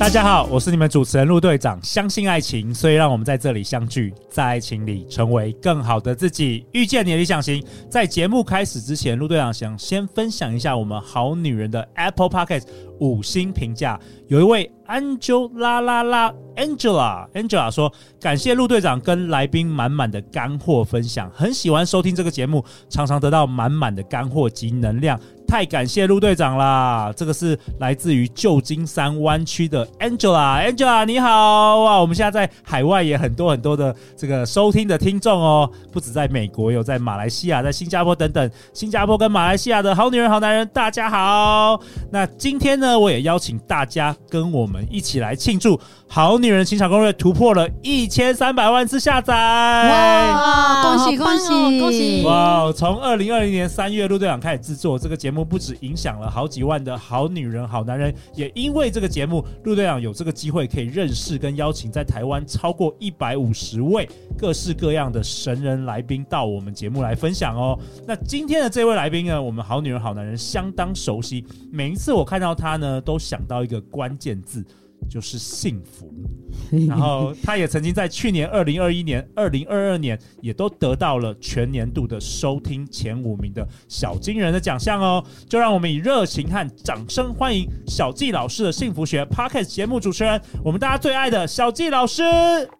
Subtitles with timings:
[0.00, 1.78] 大家好，我是你们主持人陆队长。
[1.82, 7.62] 相信爱情，所以让我们在这里相聚，在爱情里成为更好的自己，遇见你的理想型。
[7.90, 12.62] 在节目开始之前，陆队长想先分享一下我们好女人的 Apple Podcast
[12.98, 14.00] 五星评价。
[14.26, 27.12] 有一位 Angel 啦啦啦 Angela Angela 说：“感谢陆队长跟来宾满满的干货分享，很喜欢收听这个节目，常常得到满满的干货及能量。”太感谢陆队长啦！
[27.16, 32.00] 这个是来自于旧金山湾区的 Angela，Angela 你好哇！
[32.00, 38.48] 我们现在在海外也很多很多的这个收听的听众哦，不止在美国，有在马来西亚、在新加坡等等。
[38.72, 41.80] 新加坡跟马来西亚的好女人、好男人，大家好！
[42.12, 45.76] 那今天呢，我也邀请大家跟我们一起来庆祝
[46.12, 49.32] 《好女人情场攻略》突破了一千三百万次下载！
[49.32, 52.22] 哇，恭喜恭喜恭喜！
[52.24, 55.44] 哇，从二零二零年三月陆队长开始制作这个节目。
[55.44, 67.78] 不止影响了好几万的好女人、好男人，也因为这个节目，陆队长有这个机会可以认识跟邀请在台湾超过一百五十位各式各样的神人来宾到我们节目来分享哦。
[68.04, 74.64] 那今天的这位来宾呢，我们好女人、好男人相当熟悉，每一次我看到他呢，都想到一个关键字。
[75.08, 76.12] 就是幸福，
[76.86, 85.24] 然后他也曾经在去年二零二一年、二零二二年也都得到了全年度的收听前五名的小金人的奖项哦。
[85.48, 92.22] 就让我们以热情和掌声欢迎小纪老师的幸福学 Podcast 节目主持人，我们大家最爱的小纪老师。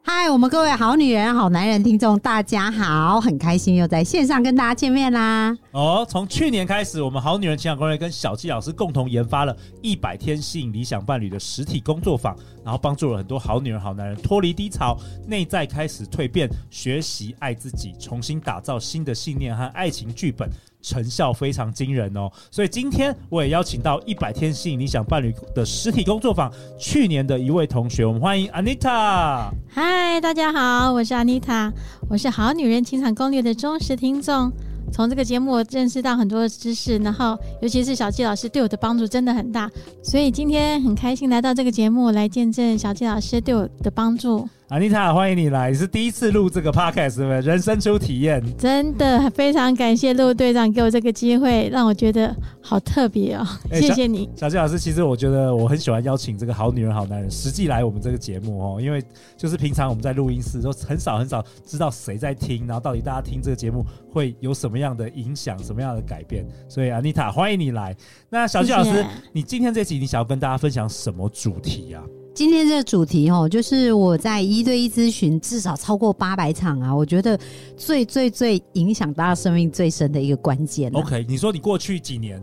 [0.02, 5.56] 嗨，我们各位好女人、好男人听众，大家好，很开心又在线上跟大家见面啦。
[5.72, 20.50] 哦，从去年开始，我们好女人情感攻略跟小纪老师共同研发了一百天吸引理想伴侣的实体工作作坊，然后帮助了很多好女人、好男人脱离低潮，内在开始蜕变，学习爱自己，重新打造新的信念和爱情剧本，
[20.82, 22.28] 成效非常惊人哦。
[22.50, 29.48] 所以今天我也邀请到一百天吸引理想伴侣的实体工作坊去年的一位同学，我们欢迎 Anita。
[29.68, 31.72] 嗨，大家好，我是 Anita，
[32.08, 34.52] 我是好女人情场攻略的忠实听众。
[34.92, 39.70] 从这个节目认识到很多的知识，然后尤其是小纪老师对我的帮助真的很大，
[40.02, 44.48] 所以今天很开心来到这个节目来见证小纪老师对我的帮助。
[44.70, 45.74] 安妮塔，欢迎你来！
[45.74, 47.40] 是第一次录这个 podcast，是不是？
[47.40, 52.32] 人生初体验，真的非常感谢陆队长给我这个机会，让我觉得
[52.62, 53.44] 好特别哦。
[53.70, 54.78] 欸、谢谢你，小季老师。
[54.78, 59.02] 其实我觉得我很喜欢邀请这个好女人、好男人实际来我们这个节目哦，因为
[59.36, 66.46] 就是平常我们在录音室都很少很少知道谁在听，然后到底大家听这个节目会有什么样的影响、什么样的改变。
[66.68, 67.92] 所以安妮塔，欢迎你来。
[68.28, 72.04] 那小季老师谢谢，你今天这集你想要跟大家分享什么主题啊？
[72.32, 77.38] 今天这个主题哦，就是我在一对一咨询至少超过八百场啊，我觉得
[77.76, 80.90] 最最最影响大家生命最深的一个关键。
[80.92, 82.42] OK，你说你过去几年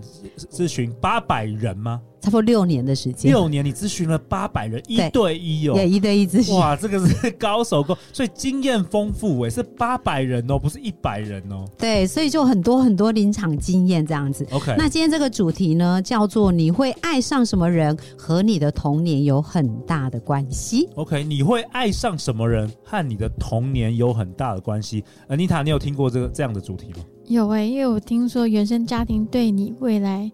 [0.51, 2.01] 咨询八百人吗？
[2.19, 14.45] 差不多六年的时间，六年你咨询了八百人，一对一哦，对，一对一咨询，哇，这个是高手够，所以经验丰富哎，是八百人哦，不是一百人哦，对，所以就很多很多临场经验这样子。
[14.51, 20.89] OK，那今天这个主题呢，叫做你会爱上什么人和你的童年有很大的关系。
[20.95, 25.03] OK，你会爱上什么人和你的童年有很大的关系。
[25.29, 27.06] Anita，你有听过这个这样的主题吗？
[27.27, 30.31] 有诶，因为我听说原生家庭对你未来。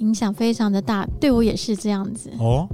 [0.00, 2.30] 影响非常的大，对我也是这样子。
[2.38, 2.68] 哦，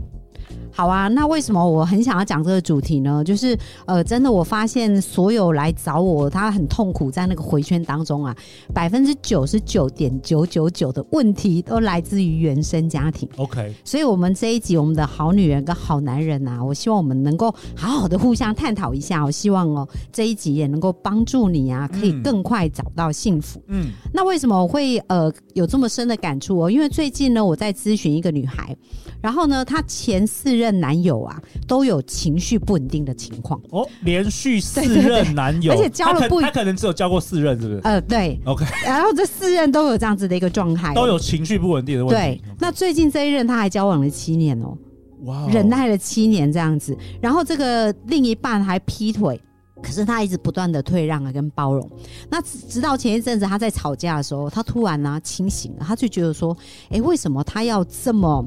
[0.71, 3.25] 好啊，那为什么我很想要讲这个主题呢？
[3.25, 8.37] 就是呃，真的我发现所有来找我，他很痛苦，在那个回圈当中啊，
[8.75, 13.27] 百分之九十九点九九九的问题都来自于原生家庭。
[13.37, 19.25] OK，所以我们这一集我们的好女人跟好男人啊，我希望我们能够好好的互相探讨一下。
[19.25, 23.63] 我希望哦，这一集也能够帮助你啊，可以更快找到幸福。
[23.69, 26.71] 嗯，那为什么我会呃有这么深的感触哦？
[26.71, 28.77] 因为最近呢，我在咨询一个女孩，
[29.22, 37.80] 然后呢，她前四任男友啊都有情绪不稳定的情况哦，连续四任男友，而且交了不，他可能只有交过四任，是不是？
[37.84, 38.66] 呃，对，OK。
[38.84, 42.21] 然后这四任都有这样子的一个状态，都有情绪不稳定的问题。
[42.21, 44.77] 对那最近这一任他还交往了七年哦，
[45.24, 49.41] 哇忍耐了七年这样子，然后这个另一半还劈腿。
[49.82, 51.89] 可是他一直不断的退让啊，跟包容。
[52.30, 58.42] 那直到前一阵子他在吵架的时候，他突然呢、啊、清醒了，他就觉得说，哎、欸，为什么他要这么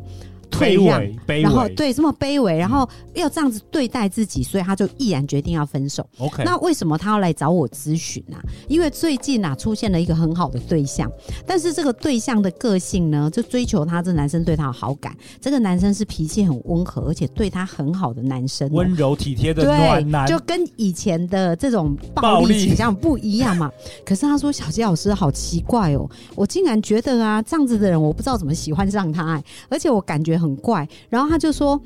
[0.49, 1.01] 退让，
[1.41, 6.05] 然后对这么卑微，然后要这样子对待自己，所以他就毅然决定要分手。
[6.17, 8.37] OK，那为什么他要来找我咨询呢？
[8.67, 11.11] 因为最近啊出现了一个很好的对象，
[11.45, 15.15] 但是这个对象的个性呢，就追求他这男生对他有好感。
[15.39, 23.71] 这个男生是脾气很温和，而且对他很好的男生，温柔体贴的暖男，就跟以前的这种暴力倾向不一样嘛。
[24.05, 31.79] 可是他说：“小杰老师好奇怪哦，我竟然觉得啊，这样子的人我不知道怎么喜欢上他，而且我感觉很怪。”然后他就说。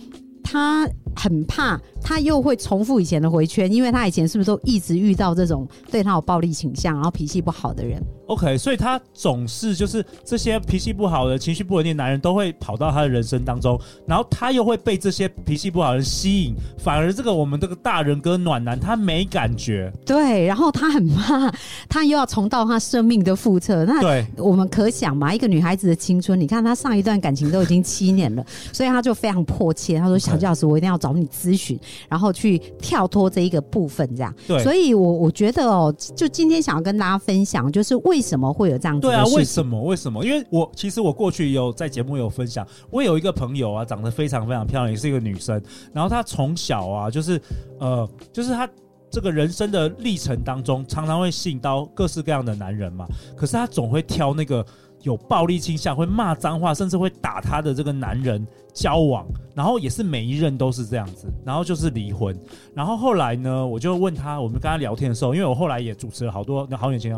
[0.43, 19.91] 他很怕，他又会重复以前的回圈，因为他以前是不是都一直遇到这种对他有暴力倾向，然后脾气不好的人？OK，所以他总是就是这些脾气不好的、情绪不稳定的男人都会跑到他的人生当中，然后他又会被这些脾气不好的人吸引，反而这个我们这个大人哥暖男他没感觉。
[20.05, 21.53] 对，然后他很怕，
[21.87, 23.85] 他又要重蹈他生命的覆辙。
[23.85, 30.17] 那对，我们可想嘛，一个女孩子的青春，你看她上一段感情都已经七年了，所以他就非常迫切，他说。
[30.23, 31.77] 小杰老师，我一定要找你咨询，
[32.07, 34.33] 然后去跳脱这一个部分，这样。
[34.47, 39.09] 对，所以我我觉得哦，就今天想要跟大家分享，就是为什么会有这样子的。
[39.09, 39.81] 对啊，为什么？
[39.83, 40.23] 为什么？
[40.23, 45.61] 因为我其实我过去有在节目有分享，我有一个朋友啊，长得非常非常漂亮，也是一个女生。
[45.91, 47.41] 然后她从小啊，就是
[47.79, 48.69] 呃，就是她
[49.09, 53.05] 这个人生的历程当中，常常会吸引到各式各样的男人嘛。
[53.35, 54.65] 可是她总会挑那个。
[55.03, 62.37] 有暴力倾向，会骂脏话，甚至会打他的这个男人交往，然后也是每一任都是这样子，然后就是离婚。
[62.73, 67.13] 然后后来呢，我就问他，我们跟他聊天的时候，因为我后来也主持了好多好女情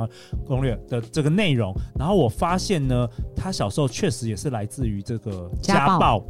[0.45, 6.21] 攻略的这个内容，然后我发现呢，他小时候确实也是来自于这个家暴。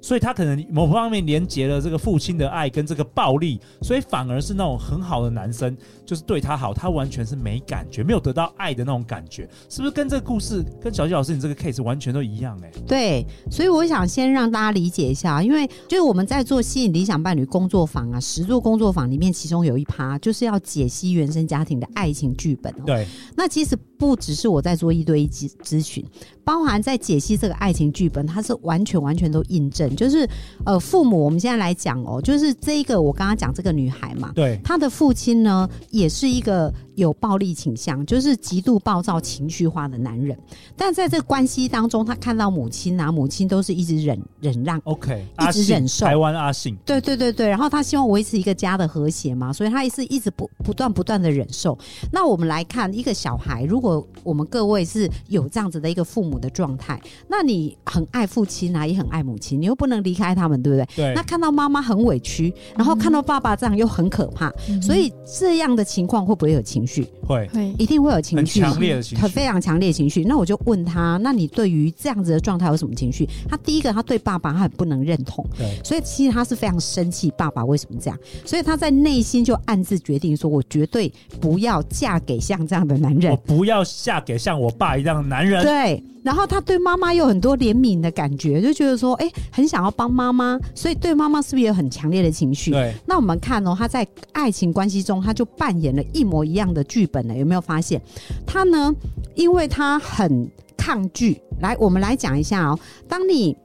[0.00, 5.76] 所以他可能某方面连接了这个父亲的爱跟这个暴力，所以反而是那种很好的男生，
[6.08, 12.58] 就是对他好，他完全是没感觉，没有得到爱的那种感觉，是不是跟这个故事跟小杰老师你这个 case 完全都一样？
[12.64, 22.84] 哎，对，所以我想先让大家理解一下，因为就是我们在做吸引理想伴侣工作坊啊，十座工作坊里面，其中有一趴就是要解析原生家庭的爱情剧本哦。
[22.86, 23.06] 对，
[23.36, 26.02] 那其实不只是我在做一对一咨咨询，
[26.42, 29.94] 包含在解析这个爱情剧本，它是完全完全都印证。
[29.94, 30.26] 就是
[30.64, 40.38] 呃，父母，我们现在来讲哦，就是这一个我刚刚讲这个女孩嘛，对，她的父亲呢也是一个有暴力倾向，就是极度暴躁、情绪化的男人。
[40.76, 46.06] 但在这个关系当中，他看到母亲啊，母亲都是一直忍忍让，OK，一直忍受。
[46.06, 51.76] 台湾阿信，对对对对，然后他希望维持一个家的和谐嘛，所以他也是一直不不断不断的忍受。
[52.12, 60.88] 那我们来看一个小孩，如果我们各位是有这样子的一个父母的状态，那你很爱父亲啊，也很爱母亲，你又不能离开他们，对不对？
[60.96, 61.14] 对。
[61.14, 67.06] 那看到妈妈很委屈，然后看到爸爸这样又很可怕，嗯、所以这样的情况会不会有情绪？
[67.26, 70.22] 会，会，一定会有情绪，很强烈的情绪，非常强烈的情绪。
[70.24, 73.26] 那我就问他，那你对于这样子的状态有什么情绪？
[73.48, 78.18] 他第一个，他对爸爸他很不能认同，对，所以其实他是非常生气，爸爸为什么这样？
[78.44, 85.62] 所以他在内心就暗自决定说，我绝对不要嫁给像这样的男人，我不要嫁给像我爸一样的男人。
[85.64, 86.02] 对。
[86.24, 92.70] 然后他对妈妈有很多怜悯的感觉，就觉得说，哎，很想要帮妈妈，所以对妈妈是不是也有很强烈的情绪？
[92.70, 92.92] 对。
[93.06, 97.36] 那我们看哦，他在爱情关系中，他就扮演了一模一样的剧本呢。
[97.36, 98.00] 有没有发现？
[98.46, 98.94] 他呢，
[99.34, 101.40] 因为他很抗拒。
[101.60, 102.78] 来，我们来讲一下哦。
[103.08, 103.56] 当你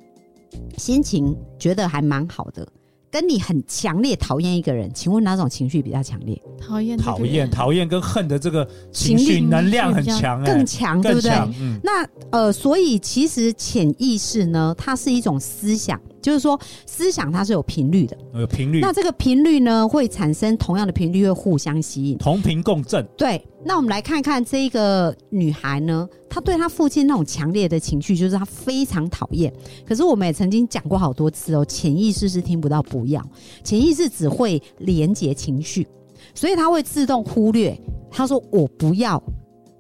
[0.78, 2.68] 心情觉得还蛮好的。
[3.12, 6.36] 跟你很强烈讨厌一个人，请问哪种情绪比较强烈？
[6.60, 11.32] 讨厌，讨厌，讨厌跟恨的这个情绪能量很强，欸，更强，对不对？
[11.62, 16.02] 嗯、那呃，所以其实潜意识呢，它是一种思想。
[16.24, 18.80] 就是说，思想它是有频率的，有频率。
[18.80, 23.06] 那这个频率呢，会产生同样的频率，会互相吸引，同频共振。
[23.16, 23.46] 对。
[23.66, 29.54] 那我们来看看这个女孩呢，她对她父亲那种强烈的情绪，就是她非常讨厌。
[29.86, 33.26] 可是我们也曾经讲过好多次哦，潜意识是听不到不要，
[33.64, 35.88] 潜意识只会连接情绪，
[36.36, 37.78] 所以她会自动忽略。
[38.12, 39.22] 她说：“我不要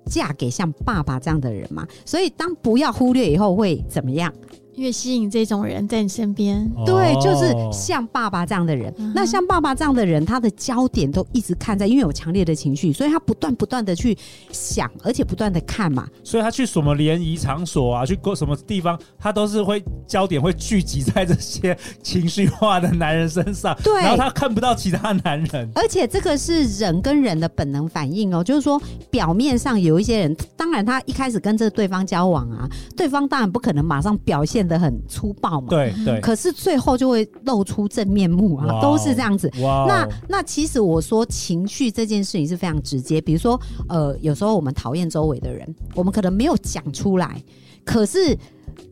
[0.05, 4.33] 嫁给像爸爸这样的人嘛。”所以当不要忽略以后会怎么样？
[4.75, 8.91] 越吸引这种人在你身边，对，就是像爸爸这样的人。
[8.97, 14.17] 哦、那像爸爸这样的人，他的焦点都一直看在，因为有强烈的情绪，所以他不断不断的去
[14.51, 16.07] 想，而且不断的看嘛。
[16.23, 23.77] 所以他去什么联谊场所啊，去过什么地方，他都是会焦点会聚集在这些情绪化的男人身上。
[23.83, 25.69] 对，然后他看不到其他男人。
[25.75, 34.62] 而且这个是人跟人的本能反应哦，就是说表面上有一些人，当然他一开始跟这个对方交往啊，对方当然不可能马上表现。
[34.63, 35.67] 变得很粗暴嘛？
[35.69, 36.21] 对对。
[36.21, 39.51] 可是最后就会露出正面目啊，都是这样子。
[39.61, 39.85] 哇。
[39.87, 47.43] 那那其实我说情绪这件事情是非常直接，比如说呃，有时候我们讨厌周围的人，我们可能没有讲出来，
[47.85, 48.37] 可是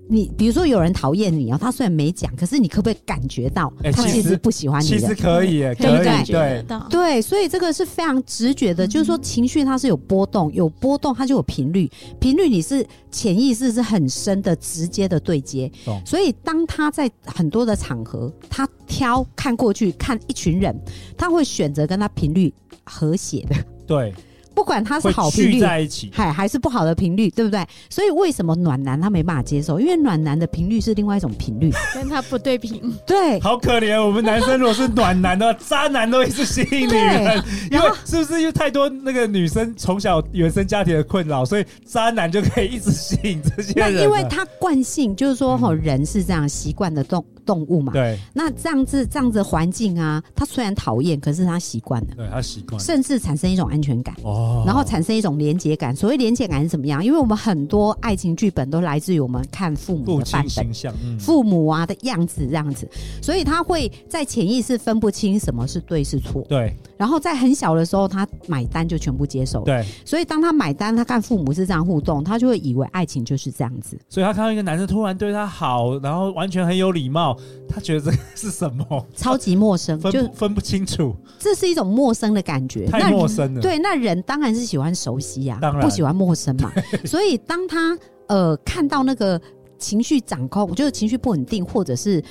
[0.07, 4.87] 你比如说有人讨厌你啊，他虽然没讲，可是你可不可以感觉到他其实不喜欢你？
[4.87, 6.25] 其实可以，对不对？
[6.25, 15.71] 对对，所以这个是非常直觉的，就是说情绪它是有波动，有波动它就有频率，频率你是潜意识是很深的、直接的对接。
[16.05, 20.77] 所以当他在很多的场合，他挑看过去看一群人，
[21.17, 23.55] 他会选择跟他频率和谐的。
[23.87, 24.13] 对。
[24.53, 27.65] 不管他是好频率在一起，还还是不好的频率，对不对？
[27.89, 29.79] 所以为什么暖男他没办法接受？
[29.79, 32.81] 因为暖男的频率是另外一种频率，跟他不对频。
[33.05, 34.01] 对，好可怜。
[34.01, 43.93] 我们男生如果是暖男的话，渣男都一直吸引女人，因为是不是因为太多那个女生从小原生家庭的困扰，所以渣男就可以一直吸引这些人？
[43.93, 47.93] 那因为他惯性就是说，哈，人是这样习惯的动动物嘛。
[47.93, 48.17] 对。
[48.33, 52.15] 那这样子这样子环境啊，他虽然讨厌，可是他习惯了。
[52.15, 54.15] 对他习惯，甚至产生一种安全感。
[54.23, 54.63] 哦。
[54.65, 55.95] 然后产生一种连结感。
[55.95, 57.03] 所谓连结感是怎么样？
[57.03, 60.71] 因为我们很多爱情剧本都来自于我们看父母的版本，
[61.03, 62.87] 嗯、父母啊的样子这样子，
[63.21, 66.41] 所以他会在潜意识分不清什么是对是错。
[66.47, 66.73] 对。
[66.97, 69.63] 然后在很小的时候，他买单就全部接受。
[69.63, 69.83] 对。
[70.05, 73.97] 所以当他买单，他看父母是这样互动，他就会以为爱情就是这样子。
[74.07, 77.30] 所以他看到一个男生突然对他好，然后完全很有礼貌，
[77.67, 79.07] 他觉得这个是什么？
[79.15, 81.15] 超级陌生，分就分不清楚。
[81.39, 83.61] 这是一种陌生的感觉，太陌生了。
[83.61, 86.71] 对，那人当然是喜欢熟悉呀、不喜欢陌生嘛。
[87.05, 87.97] 所以当他
[88.27, 89.39] 呃看到那个
[89.77, 92.23] 情绪掌控，就是情绪不稳定，或者是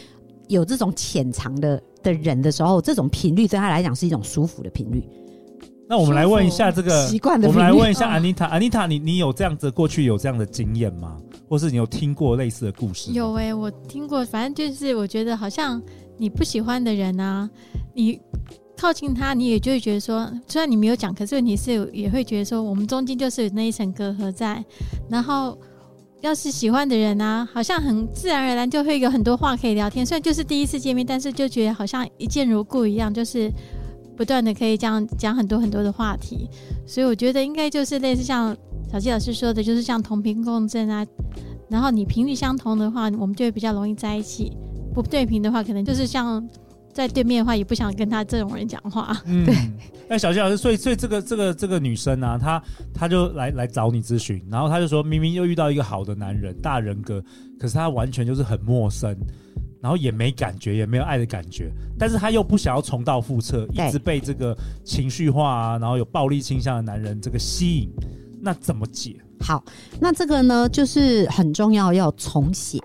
[0.49, 5.03] 有这种潜藏的的人的时候，这种频率对他来讲是一种舒服的频率。
[5.91, 11.17] 那我们来问一下这个习惯的，我们来问一下安妮塔，安妮塔，你你有这样子过去有这样的经验吗？
[11.49, 13.11] 或是你有听过类似的故事？
[13.11, 15.83] 有哎、欸，我听过，反正就是我觉得好像
[16.17, 17.51] 你不喜欢的人啊，
[17.93, 18.21] 你。
[18.77, 24.65] 靠近他，你也就会觉得说，虽然你没有讲，可是问题是也会觉得说，我们中间就是有那一层隔阂在。
[25.11, 25.59] 然后，
[26.23, 30.07] 要是喜欢的人啊，好像很自然而然就会有很多话可以聊天。
[30.07, 33.53] 虽然就是第一次见面，但是就觉得好像一见如故一样，就是
[34.21, 36.47] 不断的可以这样讲很多很多的话题。
[36.87, 38.55] 所以我觉得应该就是类似像
[38.93, 41.07] 小纪老师说的，就是像同频共振啊。
[41.71, 44.53] 然后你频率相同的话，我们就会比较容易在一起；
[44.93, 46.47] 不对频的话，可能就是像。
[46.93, 49.17] 在对面的话，也不想跟他这种人讲话。
[49.25, 49.55] 嗯，对。
[50.09, 52.63] 那小纪老师，所以所以这个这个这个女生呢、啊，她
[52.93, 57.23] 她就来来找你咨询，然后她就说，明明又遇到一个好的男人，大人格，
[57.61, 59.17] 可是她完全就是很陌生，
[59.81, 67.91] 然后也没感觉，也没有爱的感觉，但是他又不想要重蹈覆辙，一直被这个情绪化啊，然后有暴力倾向的男人这个吸引，
[68.41, 69.17] 那怎么解？
[69.41, 69.65] 好，
[69.99, 72.79] 那这个呢，就是很重要，要重写。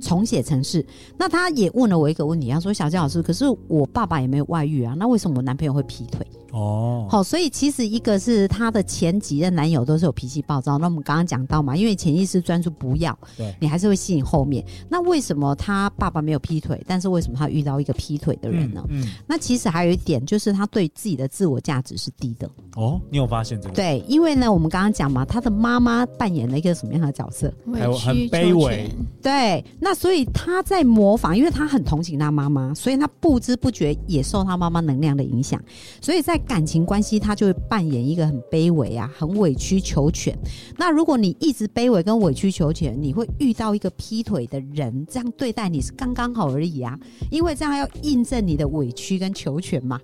[0.00, 0.84] 重写程式，
[1.18, 14.64] 那他也问了我一个问题，他说：“小江老师，可是我爸爸也没有外遇啊，那为什么我男朋友会劈腿？”哦，好，所以其实一个是她的前几任男友都是有脾气暴躁，那我们刚刚讲到嘛，因为潜意识专注不要，对，你还是会吸引后面。
[14.88, 18.82] 那为什么她爸爸没有劈腿，但是为什么她遇到一个劈腿的人呢？
[18.88, 22.48] 嗯，嗯，那其实还有一点就是她对自己的自我价值是低的。
[22.76, 23.74] 哦，你有发现这个？
[23.74, 27.52] 对，因为呢，我们刚刚讲嘛，她的妈妈扮演了一个什么样的角色？
[27.66, 28.90] 委屈、很卑微。
[29.20, 35.62] 对，那所以她在模仿，因为她很同情她妈妈，所以她不知不觉也受她妈妈能量的影响，
[36.00, 36.37] 所以在。
[36.46, 40.36] 感情关系，他就会扮演一个很卑微啊，很委曲求全。
[40.76, 46.98] 那如果你一直卑微跟委曲求全，你会遇到一个劈腿的人，这样对待你是刚刚好而已啊。
[47.30, 50.00] 因为这样要印证你的委屈跟求全嘛。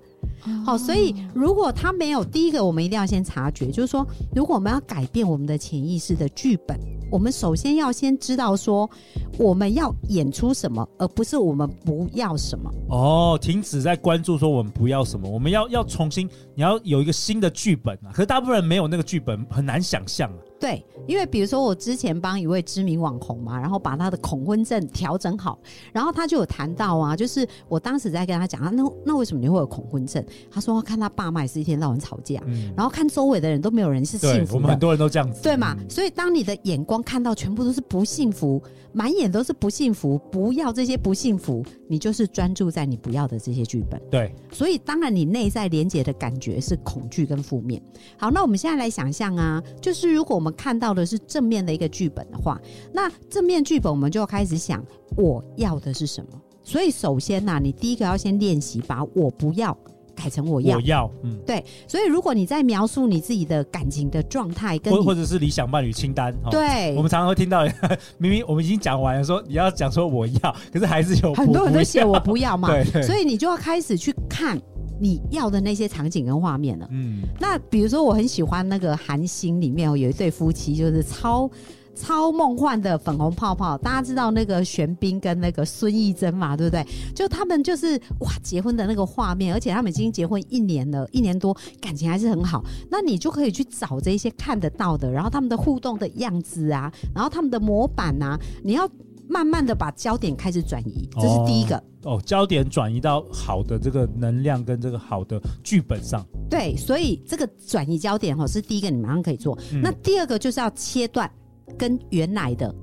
[0.65, 6.79] 好，所以如果他没有，第一个我们一定要先察觉，就是说，如果我们要改变我们的潜意识的剧本，
[7.15, 8.91] 我们首先要先知道说，
[9.39, 12.69] 我们要演出什么，而不是我们不要什么。
[12.89, 18.11] 哦，停止在关注说我们不要什么，我们要要重新，你要有一个新的剧本啊。
[18.13, 20.39] 可是大部分人没有那个剧本，很难想象啊。
[20.61, 25.59] 对，因为比如说我之前帮一位知名网红嘛，然后把他的恐婚症调整好，
[25.93, 30.25] 然后他就有谈到啊，就是我当时在跟他讲啊，那那为什么你会有恐婚症？
[30.51, 35.77] 他说看他爸妈也是一天到晚吵架，嗯，然后看周围的人都没有人是幸福的，我们很多人都这样子，对嘛？
[35.89, 44.35] 所以当你的眼光看到全部都是不幸福，满眼都是不幸福，不要这些不幸福，你就是专注在你不要的这些剧本，对。
[44.51, 47.83] 所以当然你内在连接的感觉是恐惧跟负面。
[48.17, 52.61] 好，那我们现在来想象啊，就是如果我们看到的是正面的一个剧本的话，
[52.93, 54.85] 那正面剧本我们就开始想
[55.17, 56.41] 我要的是什么。
[56.63, 59.77] 所以首先呐、啊，你第一个要先练习把我不要
[60.15, 60.77] 改成我要。
[60.77, 61.65] 我要，嗯，对。
[61.89, 67.65] 所以如果你在描述你自己的感情的状态，跟或者是理想伴侣清单，对，我们常常会听到，
[68.19, 72.69] 明明我们已经讲完了，说你要讲说我要，可是还是有很多人都写我不要嘛。
[72.73, 74.61] 对，对，所以你就要开始去看。
[75.01, 81.51] 你要的那些场景跟画面了，嗯，那比如说我很喜欢那个韩星里面有一对夫妻，就是超
[81.95, 83.79] 超梦幻的粉红泡泡。
[83.79, 86.85] 大家知道那个玄彬跟那个孙艺珍嘛，对不对？
[87.15, 92.65] 就他们就是哇，结婚的那个画面，而且他们已经结婚一年了，一年多，感情还是很好。
[92.91, 98.89] 那你就可以去找这些看得到的，然后他们的互动的样子啊，然后他们的模板啊，你要
[99.29, 101.77] 慢慢的把焦点开始转移，这是第一个。
[101.77, 106.23] 哦哦，焦点转移到好的这个能量跟这个好的剧本上。
[106.51, 109.59] 对，所以这个转移焦点哈是第一个，你马上可以做。
[109.73, 111.31] 嗯、那第二个就是要切断
[111.79, 112.75] 跟原来的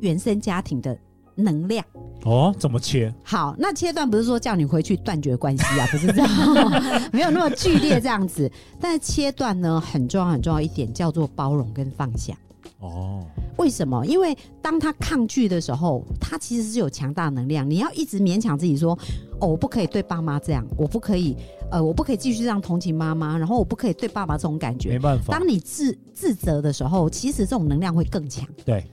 [0.00, 0.98] 原生家庭的
[1.36, 1.86] 能量。
[2.24, 3.14] 哦，怎么切？
[3.22, 6.28] 好，那切断不是说叫你回去断绝关系啊，不是这样，
[7.12, 8.50] 没有那么剧烈这样子。
[8.80, 12.36] 但是切断呢，很重要很重要一点叫做包容跟放下。
[12.80, 13.24] 哦，
[13.56, 14.04] 为什么？
[14.04, 17.68] 因为当他抗拒的时候，他其实是有强大能量。
[17.68, 18.98] 你要一直勉强自己说
[19.40, 21.36] ：“哦，我不可以对爸妈这样，我不可以，
[21.70, 25.38] 呃，我不可以继续这样同情妈妈，然后我不可以对爸爸这种感觉。”没办法。
[25.38, 28.46] 当你自自责的时候，其实这种能量会更强。
[28.64, 28.84] 对。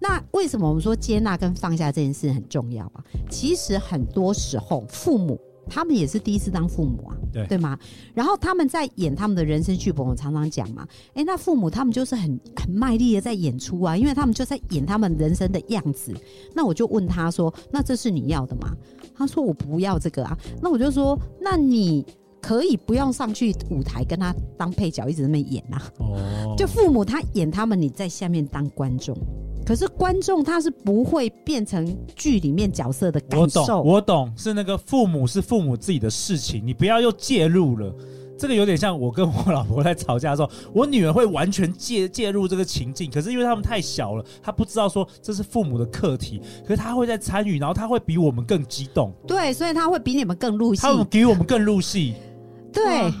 [0.00, 3.02] 那为什么我们说接纳跟放下这件事很重要啊？
[3.30, 5.40] 其实很多时候，父母。
[5.68, 7.78] 他们也是第一次当父母啊，对对吗？
[8.14, 16.12] 然后他们在演他们的人生剧本，我常常讲嘛，哎，那父母他们就是很很卖力的在演出啊，因为他们就在演他们人生的样子。
[16.54, 18.74] 那我就问他说：“那这是你要的吗？”
[19.14, 22.04] 他说：“我不要这个啊。”那我就说：“那你
[22.40, 29.16] 可以不用上去舞台跟他当配角，一直在那么演啊。”哦，就父母他演他们，你在下面当观众。
[29.68, 33.60] 可是观众他是不会变成剧里面角色的感受。
[33.60, 37.94] 我懂，我懂，是那个父母是父母自己的事情，你不要又介入了。
[38.38, 43.10] 这个有点像我跟我老婆在吵架的时候，我女儿会完全介介入这个情境。
[43.10, 49.12] 可是因为他们太小了，她不知道说这是父母的课题，可是她会在参与，然后她会比我们更激动。
[49.26, 52.14] 对，所以她会比你们更入戏，她会比我们更入戏。
[52.72, 53.12] 对。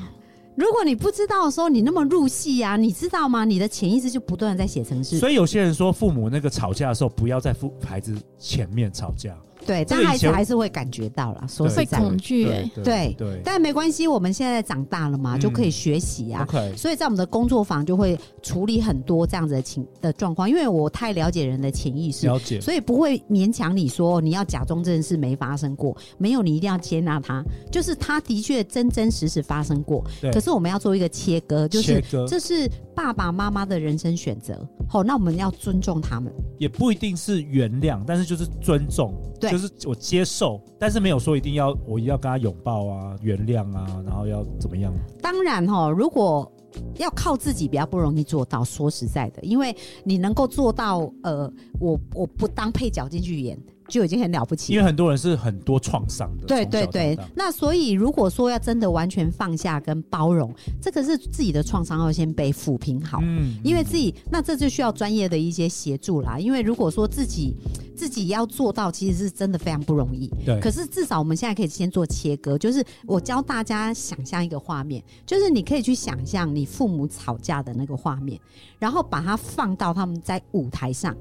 [0.58, 3.44] 如果你不知道的时候，你那么入戏啊，你知道吗？
[3.44, 5.16] 你的潜意识就不断的在写程式。
[5.16, 9.36] 所以有些人说，父母那个吵架的时候，不要在父孩子前面吵架。
[9.66, 16.46] 对，但孩子还是会感觉到了，所以，会恐惧哎，对对，但没关系，我们现在长大了嘛，就可以学习啊。
[16.76, 30.02] 所以在我们的工作坊就会处理很多这样子的情的状况，因为我太了解人的潜意识，了解，所以不会勉强你说你要假装这件事没发生过，没有，你一定要接纳他，就是他的确真真实实发生过。
[30.32, 34.58] 可是我们要做一个切割，就是这是爸爸妈妈的人生选择。
[34.88, 39.12] 好，那我们要尊重他们，也不一定是原谅，但是就是尊重。
[39.38, 39.47] 对。
[39.50, 44.92] 就是我接受，但是没有说一定要我要跟他拥抱啊、原谅啊，然后要怎么样？
[45.20, 46.50] 当然哈，如果
[46.96, 48.62] 要靠自己比较不容易做到。
[48.64, 53.58] 说实在的，因为你能够做到，呃，我我不当配角进去演。
[53.88, 56.44] 就已经很了不起，因为很多人是很多创伤的。
[56.44, 63.18] 对对对，那所以如果说要真的完全放下跟包容，这个是自己的创伤要先被抚平好。
[63.22, 66.38] 嗯，因为自己那这就需要专业的一些协助啦。
[66.38, 67.56] 因为如果说自己
[67.98, 70.30] 自己要做到，其实是真的非常不容易。
[70.46, 70.60] 对。
[70.60, 78.40] 可是至少我们现在可以先做切割，就是我教大家想象一个画面，就是你可以去想象你父母吵架的那个画面，
[78.78, 81.16] 然后把它放到他们在舞台上。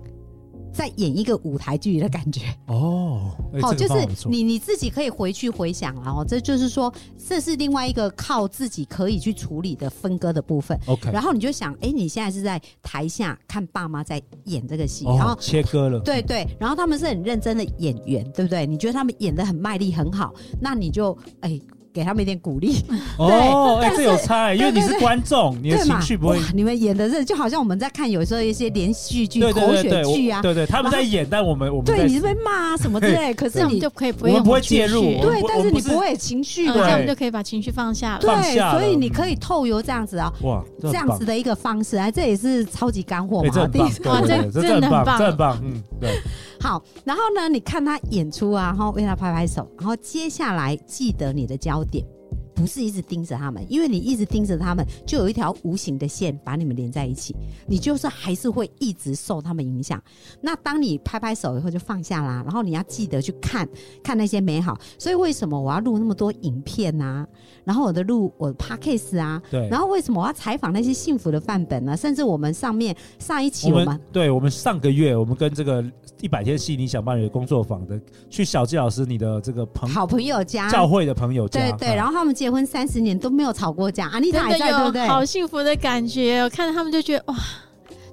[0.78, 10.80] 在演一个舞台剧的感觉哦，好，就是你你自己可以回去回想，然后这就是说，这是另外一个靠自己可以去处理的分割的部分。
[10.86, 18.68] OK，然后你就想，哎，你现在是在台下看爸妈在演这个戏，哦、然后切割了，对对，然后他们是很认真的演员，对不对？
[18.68, 21.60] 你觉得他们演的很卖力，很好，那你就哎。
[21.98, 22.84] 给他们一点鼓励。
[23.18, 26.40] 哦，哎，这有差，因为你是观众，你的情绪不会。
[26.54, 38.22] 你们演的是就好像我们在看有时候一些连续剧、口水剧啊，对对，他们在演，但我们我们对你是被骂啊什么之类，可是你就可以不我们不会介入，对，但是你不会有情绪，这样我们就可以把情绪放下了。
[38.22, 46.12] 对，所以你可以透由这样子啊，哇，这样子的一个方式，哎，这也是超级干货嘛，第一次哇，这真的很棒，真棒，嗯，对。
[46.60, 52.17] 好，然后呢，你看他演出啊，然后为他拍拍手，然后接下来记得你的焦点。
[52.58, 57.36] 不是一直盯着他们，因为你一直盯着他们，就有一条无形的线把你们连在一起，
[57.68, 60.02] 你就是还是会一直受他们影响。
[60.42, 63.70] 那当你拍拍手以后就放下啦，然后你要记得去看
[64.04, 64.76] 看那些美好。
[64.98, 67.28] 所以为什么我要录那么多影片啊？
[67.64, 69.70] 然后我的录我的 podcast 啊，对。
[69.70, 71.96] 然后为什么我要采访那些幸福的范本呢？
[71.96, 75.86] 甚至我们上面上一期我们，对我们上个月我们跟这个
[76.22, 85.06] 一百天吸引理想伴侣的工作坊的去小纪老师你的这个朋好朋友家教会的朋友家，对对，然后他们结婚三十年都没有吵过架，安妮塔还在，对不对？
[85.06, 87.36] 好幸福的感觉，我看到他们就觉得哇，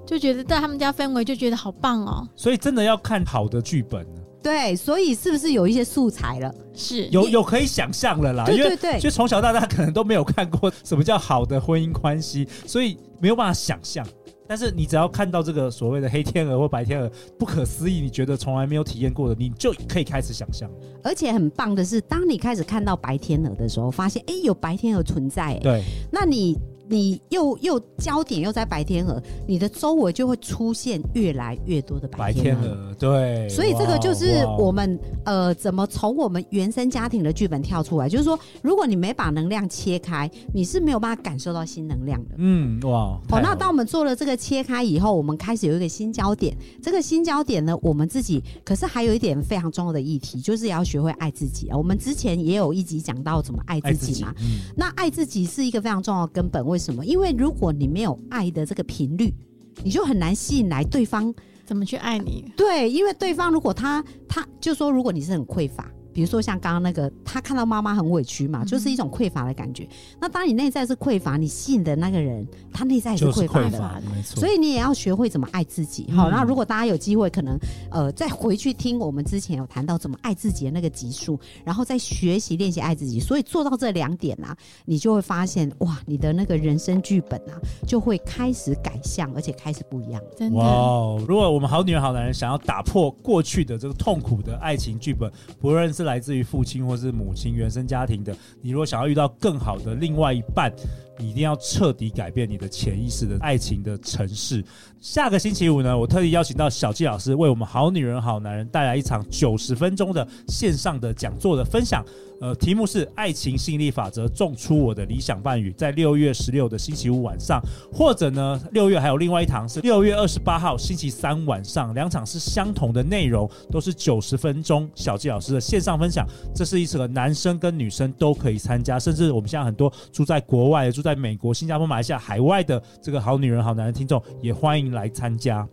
[0.05, 2.27] 就觉得在他们家氛围就觉得好棒哦。
[2.35, 4.05] 所以真的要看好的剧本。
[4.43, 6.53] 对，所以是不是有一些素材了？
[6.73, 8.43] 是有有可以想象了啦。
[8.43, 14.05] 对对对，就从小到大可能都没有看过什么叫好的婚姻关系，所以没有办法想象。
[14.47, 20.69] 但是你只要看到这个所谓的黑天鹅或白天鹅，不可思议，你觉得从来没有体验过的，你就可以开始想象。
[21.03, 25.59] 而且很棒的是，当你开始看到白天鹅的时候，发现哎、欸，有白天鹅存在、欸。
[25.59, 26.57] 对，那你。
[26.87, 32.93] 你又又焦点又在白天鹅，你的周围就会出现越来越多的白天鹅。
[32.99, 33.47] 对。
[33.49, 38.07] 所以这个就是我们呃，怎么从我们原生家庭的剧本跳出来？
[38.07, 42.35] 就是说，如果你没把能量切开，你是没有办法感受到新能量的。
[42.37, 43.19] 嗯，哇。
[43.29, 46.55] 好，那当我们做了这个切开以后，我们开始有一个新焦点。
[46.83, 51.77] 这个新焦点呢，我们自己可是还有一点非常重要的议题，就是要学会爱自己啊。
[51.77, 54.33] 我们之前也有一集讲到怎么爱自己嘛。
[54.37, 56.65] 己嗯、那爱自己是一个非常重要的根本。
[56.75, 57.05] 为什么？
[57.05, 59.33] 因为如果你没有爱的这个频率，
[59.81, 61.33] 你就很难吸引来对方
[61.65, 62.51] 怎么去爱你。
[62.57, 65.89] 对，因为对方如果他他就说，如果你是很匮乏。
[66.15, 69.85] 比如说像刚刚那个，他看到妈妈很委屈嘛，就是一种匮乏的感觉。
[70.17, 74.39] 那当你内在是匮乏，你吸引的那个人，他内在也是匮乏的，没错。
[74.39, 76.09] 所以你也要学会怎么爱自己。
[76.11, 77.59] 好，那如果大家有机会，可能
[77.91, 83.19] 呃再回去听我们之前有谈到怎么爱自己的那个集数，然后再学习练习爱自己。
[83.19, 90.21] 所以做到这两点啊，你就会发现哇，你的那个人生剧本啊，就会开始改向，而且开始不一样。
[90.37, 90.59] 真的。
[90.59, 100.71] 哇，如果我们好女人好男人想要打破过去的这个痛苦的爱情剧本，不论是来自于父亲或是母亲原生家庭的，你如果想要遇到更好的另外一半，
[101.17, 104.63] 你一定要彻底改变你的潜意识的爱情的程式。
[104.99, 112.03] 下个星期五呢，我特地邀请到小纪老师为我们好女人好男人带来一场九十分钟的线上的讲座的分享。
[112.41, 117.61] 呃，题目是爱情吸引力法则，种出我的理想伴侣，在六月十六的星期五晚上，
[117.93, 126.27] 或者呢，六月还有另外一堂是六月二十八号星期三晚上，两场是相同的内容，都是九十分钟，小纪老师的线上分享。
[126.53, 135.67] 这是一次男生跟女生都可以参加，甚至我们现在很多住在国外、住在美国、新加坡、马来西亚、海外的这个好女人、好男人听众，也欢迎来参加。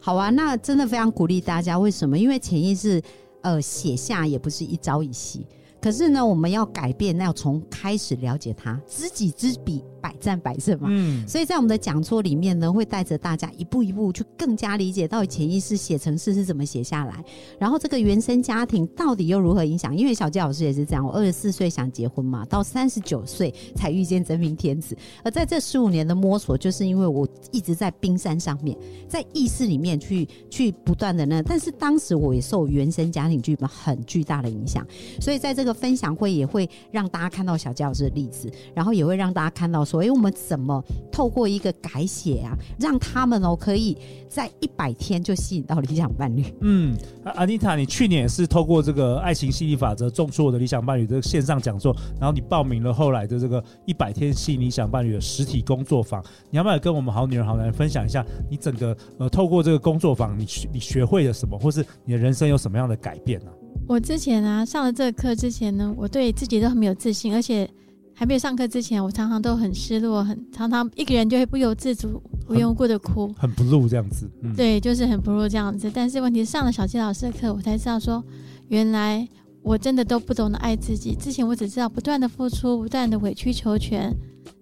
[0.00, 1.78] 好啊，那真的非常鼓励大家。
[1.78, 2.18] 为什么？
[2.18, 3.00] 因为潜意识，
[3.42, 5.46] 呃，写下也不是一朝一夕。
[5.80, 10.88] 可是呢，我们要改变，那要从开始了解他，知己知彼，百战百胜嘛。
[10.90, 17.24] 嗯，所以在我们的讲座里面呢，会带着大家一步一步去更加理解到底潜意识写程式是怎么写下来，
[17.58, 19.96] 然后这个原生家庭到底又如何影响？
[19.96, 24.96] 因为小杰老师也是这样，我二十四岁想结婚嘛，到三十九岁才遇见真命天子。
[25.22, 28.76] 而在这十五年的摸索，就是因为我一直在冰山上面，
[29.08, 34.86] 在意识里面去去不断的呢，但是当时我也受原生家庭剧本很巨大的影响，
[35.20, 35.72] 所以在这个。
[35.82, 46.42] 分享会也会让大家看到小杰老师的例子，然后也会让大家看到说，哎，我们怎么透过一个改写啊，让他们哦可以在一百天就吸引到理想伴侣。
[46.62, 63.50] 嗯，阿妮塔，你去年也是透过这个爱情吸引力法则，种出我的理想伴侣这个线上讲座，然后你报名了后来的这个一百天吸引理想伴侣的实体工作坊，你要不要跟我们好女人好男人分享一下，你整个呃透过这个工作坊，你学你学会了什么，或是你的人生有什么样的改变呢？
[63.88, 67.68] 我之前啊上了这个课之前呢，我对自己都很没有自信，而且
[68.22, 74.30] 还没有上课之前，我常常都很失落，很常常一个人就会不由自主、无缘无故的哭，很 blue 这样子。
[74.42, 75.90] 嗯、对，就是很 blue 这样子。
[75.92, 78.22] 但是问题是上了小七老师的课，我才知道说，
[78.68, 79.28] 原来
[79.60, 81.16] 我真的都不懂得爱自己。
[81.16, 84.16] 之前我只知道不断的付出，不断的委曲求全，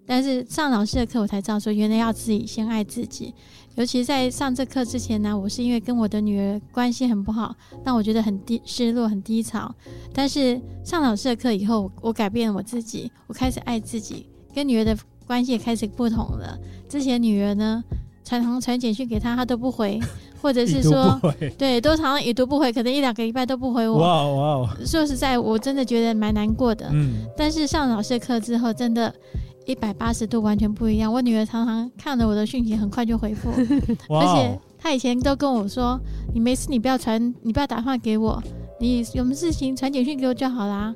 [0.05, 3.33] 但是上老师的课，我才知道说，原来要自己先爱自己。
[3.75, 9.73] 尤其在上这课之前呢，我是因为跟我的女儿关系很不好，让我觉得很低失落、很低潮。
[10.13, 16.59] 但是上老师的课以后，我改变了我自己，我开始爱自己，跟女儿的关系也开始不同了。
[16.89, 17.81] 之前女儿呢，
[18.25, 19.97] 常常传简讯给她，她都不回，
[20.41, 21.17] 或者是说，
[21.57, 23.99] 对，都常常已读不回，可能一两个礼拜都不回我。
[23.99, 24.77] 哇哇！
[24.85, 26.89] 说实在，我真的觉得蛮难过的。
[26.91, 27.25] 嗯。
[27.37, 29.15] 但是上老师的课之后，真的。
[29.65, 31.11] 一百八十度完全不一样。
[31.11, 33.49] 我女儿常常看了我的讯息，很快就回复，
[34.09, 35.99] 而且她以前都跟我说
[36.33, 38.41] ：“你没事，你不要传，你不要打电话给我，
[38.79, 40.93] 你有什么事情传简讯给我就好啦。”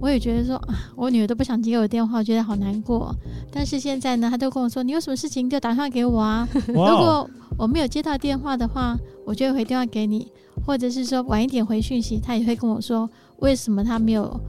[0.00, 3.12] 我也觉得说啊，我女儿都不想接我的电话，我觉得好难过。
[3.50, 6.48] 但是现在呢，她都跟我说：“你有什么事情就打电话给我啊。
[6.68, 10.30] 如果我没有接到电话的话，我就会回电话给你，
[10.64, 14.40] 或者是说晚一点回讯息，她也会跟我说为什么她没有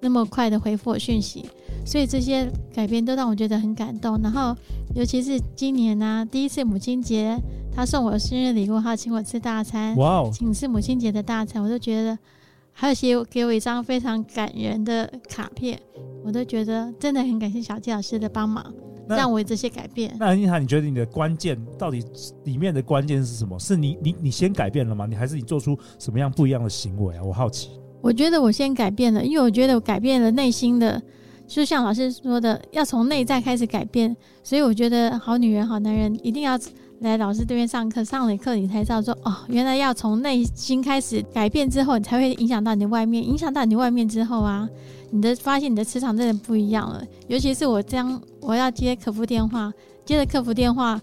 [0.00, 1.44] 那么快的回复我讯息。”
[1.84, 4.56] 所以这些改变都让我觉得很感动，然后
[4.94, 7.38] 尤其是今年呢、啊，第一次母亲节，
[7.74, 12.18] 他送我生日礼物，还请我吃大餐，哇 Wow，请吃母亲节的大餐，我都觉得，
[12.72, 15.78] 还有写给我一张非常感人的卡片，
[16.24, 18.64] 我都觉得真的很感谢小纪老师的帮忙，
[19.06, 20.16] 让我有这些改变。
[20.18, 22.02] 那安妮塔，你觉得你的关键到底
[22.44, 23.58] 里面的关键是什么？
[23.58, 25.04] 是你你你先改变了吗？
[25.06, 27.22] 你还是你做出什么样不一样的行为啊？
[27.22, 27.70] 我好奇。
[28.00, 31.02] 我觉得我先改变了，因为我觉得我改变了内心的。
[31.46, 34.14] 就像老师说的，要从内在开始改变。
[34.42, 36.58] 所以我觉得，好女人、好男人一定要
[37.00, 38.02] 来老师这边上课。
[38.02, 43.26] 上了课，你才知道说，哦，原来要从内心开始改变之后，你才会影响到你的外面。
[43.26, 44.68] 影响到你外面之后啊，
[45.10, 47.04] 你的发现你的磁场真的不一样了。
[47.28, 49.72] 尤其是我将，我要接客服电话，
[50.04, 51.00] 接着客服电话。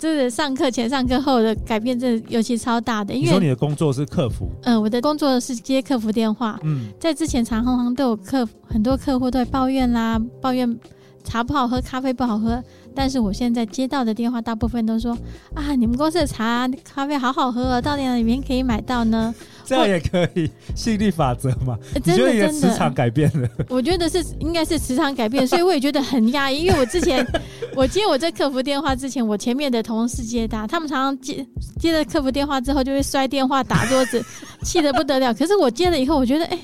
[0.00, 3.12] 这个上课前、上课后的改变，真的尤其超大的。
[3.12, 6.58] 因为你说你的工作是客服，嗯、呃，我的工作是接客服电话。
[6.62, 10.74] 嗯，在之前，常常都有客很多客户都会抱怨啦，抱怨
[11.22, 12.64] 茶不好喝，咖啡不好喝。
[12.92, 15.16] 但是我现在接到的电话，大部分都说
[15.54, 19.32] 啊，你们公司的茶、咖啡好好喝哦，到底哪里面可以买到呢？
[19.64, 21.78] 这样也可以，吸引力法则嘛？
[21.94, 23.48] 你觉得你的磁场改变了？
[23.68, 26.64] 我觉得是应该是磁场改变，所以我也觉得很压抑。
[26.64, 27.24] 因为我之前
[27.74, 31.46] 我接我这客服电话之前，我前面的同事接他，他们常常接
[31.78, 34.24] 接了客服电话之后就会摔电话、打桌子，
[34.62, 35.32] 气得不得了。
[35.32, 36.56] 可是我接了以后，我觉得哎。
[36.56, 36.62] 欸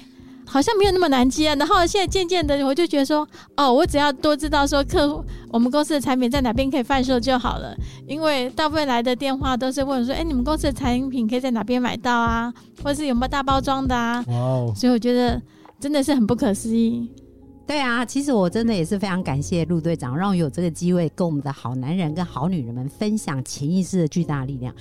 [0.49, 7.77] 好像没有那么难接，然后现在渐渐的，我就觉得说，哦，我只要多知道说客户我们公司的产品在哪边可以贩售就好了。
[8.07, 12.55] 因为大部分来的电话都是问说，哎，你们公司的产品可以在哪边买到啊？
[12.81, 14.25] 或者是有没有大包装的啊？
[14.29, 14.73] 哇哦！
[14.77, 15.43] 所以我觉得
[15.81, 17.11] 真的是很不可思议。
[17.67, 24.73] 对啊，其实我真的也是非常感谢陆队长，让我有这个机会跟我们的好男人跟好女人们分享潜意识的巨大力量。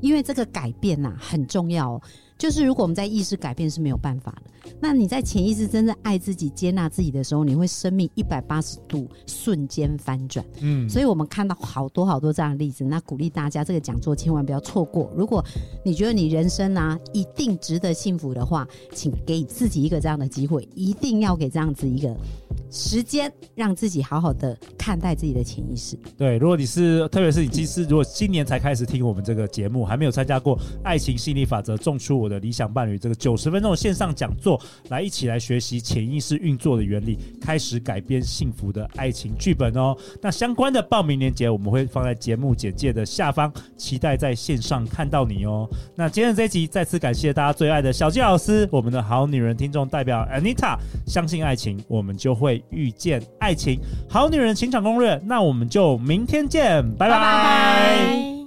[0.00, 2.00] 因为这个改变呐、很重要。
[2.38, 10.46] 就是如果我们在意识改变是没有办法的，那你在潜意识真正爱自己、接纳自己的时候，你会生命一百八十度瞬间翻转。
[10.60, 15.12] 嗯，所以我们看到好多好多这样的例子，那鼓励大家这个讲座千万不要错过。
[15.16, 15.44] 如果
[15.84, 22.16] 你觉得你人生啊一定值得幸福的话，请给自己一个这样的机会，一定要给这样子一个
[22.70, 25.98] 时间，让自己好好的看待自己的潜意识。
[26.16, 39.96] 对，如果你是，特别是你其实如果今年才开始听我们这个节目，还没有参加过爱情吸引力法则，种出我的理想伴侣这个九十分钟的线上讲座，来一起来学习潜意识运作的原理，开始改变幸福的爱情剧本哦。
[40.20, 45.68] 那相关的报名链接我们会放在节目简介的下方，期待在线上看到你哦。
[45.94, 50.76] 那今天这一集再次感谢大家最爱的小纪老师，我们的好女人听众代表 Anita，
[51.06, 53.80] 相信爱情，我们就会遇见爱情。
[54.08, 57.14] 好女人情场攻略，那我们就明天见，拜拜。
[57.14, 58.37] 拜拜。